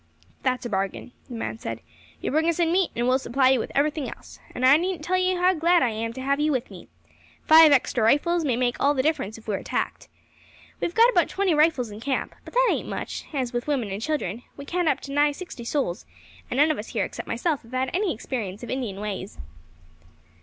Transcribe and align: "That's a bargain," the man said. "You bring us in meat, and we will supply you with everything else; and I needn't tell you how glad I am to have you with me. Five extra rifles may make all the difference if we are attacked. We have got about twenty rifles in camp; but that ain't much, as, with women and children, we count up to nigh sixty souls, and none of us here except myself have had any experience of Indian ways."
"That's 0.41 0.65
a 0.65 0.69
bargain," 0.71 1.11
the 1.29 1.35
man 1.35 1.59
said. 1.59 1.79
"You 2.21 2.31
bring 2.31 2.49
us 2.49 2.57
in 2.59 2.71
meat, 2.71 2.89
and 2.95 3.05
we 3.05 3.09
will 3.11 3.19
supply 3.19 3.51
you 3.51 3.59
with 3.59 3.71
everything 3.75 4.09
else; 4.09 4.39
and 4.55 4.65
I 4.65 4.75
needn't 4.77 5.03
tell 5.05 5.15
you 5.15 5.37
how 5.39 5.53
glad 5.53 5.83
I 5.83 5.89
am 5.91 6.11
to 6.13 6.21
have 6.23 6.39
you 6.39 6.51
with 6.51 6.71
me. 6.71 6.87
Five 7.45 7.71
extra 7.71 8.03
rifles 8.03 8.43
may 8.43 8.55
make 8.55 8.77
all 8.79 8.95
the 8.95 9.03
difference 9.03 9.37
if 9.37 9.47
we 9.47 9.53
are 9.53 9.59
attacked. 9.59 10.09
We 10.79 10.87
have 10.87 10.95
got 10.95 11.11
about 11.11 11.29
twenty 11.29 11.53
rifles 11.53 11.91
in 11.91 11.99
camp; 11.99 12.33
but 12.43 12.55
that 12.55 12.69
ain't 12.71 12.89
much, 12.89 13.25
as, 13.31 13.53
with 13.53 13.67
women 13.67 13.91
and 13.91 14.01
children, 14.01 14.41
we 14.57 14.65
count 14.65 14.87
up 14.87 15.01
to 15.01 15.11
nigh 15.11 15.33
sixty 15.33 15.63
souls, 15.63 16.07
and 16.49 16.57
none 16.57 16.71
of 16.71 16.79
us 16.79 16.87
here 16.87 17.05
except 17.05 17.27
myself 17.27 17.61
have 17.61 17.71
had 17.71 17.91
any 17.93 18.11
experience 18.11 18.63
of 18.63 18.71
Indian 18.71 18.99
ways." 19.01 19.37